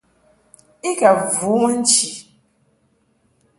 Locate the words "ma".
1.61-1.69